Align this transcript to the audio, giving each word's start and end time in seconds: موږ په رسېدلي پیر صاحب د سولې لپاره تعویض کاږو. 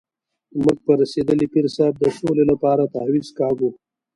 موږ 0.61 0.77
په 0.85 0.91
رسېدلي 1.01 1.47
پیر 1.53 1.65
صاحب 1.75 1.95
د 1.99 2.05
سولې 2.19 2.43
لپاره 2.51 2.91
تعویض 2.95 3.27
کاږو. 3.37 3.69